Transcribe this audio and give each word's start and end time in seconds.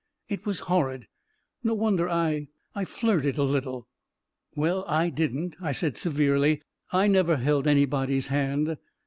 It 0.29 0.47
was 0.47 0.61
horrid! 0.61 1.05
No 1.63 1.75
wonder 1.75 2.09
I— 2.09 2.47
I 2.73 2.85
flirted 2.85 3.37
a 3.37 3.43
little."" 3.43 3.87
Well, 4.55 4.81
/ 5.11 5.15
didn't," 5.15 5.55
I 5.61 5.73
said, 5.73 5.95
severely." 5.95 6.63
I 6.91 7.05
never 7.07 7.37
held 7.37 7.67
anybody's 7.67 8.25
hand. 8.25 8.77